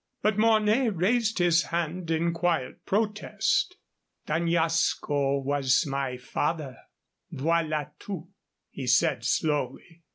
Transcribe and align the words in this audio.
But 0.23 0.35
Mornay 0.39 0.89
raised 0.89 1.37
his 1.37 1.65
hand 1.65 2.09
in 2.09 2.33
quiet 2.33 2.87
protest. 2.87 3.75
"D'Añasco 4.25 5.43
was 5.43 5.85
my 5.85 6.17
father, 6.17 6.75
voilà 7.31 7.91
tout," 7.99 8.27
he 8.71 8.87
said 8.87 9.23
slowly. 9.23 10.01